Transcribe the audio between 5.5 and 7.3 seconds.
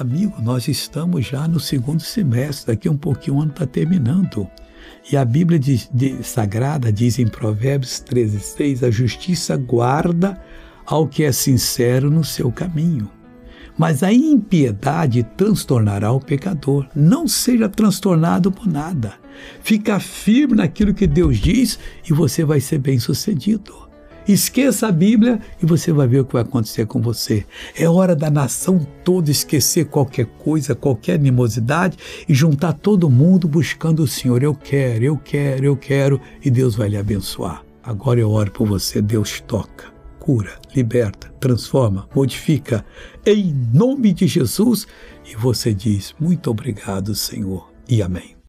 de, de, Sagrada diz em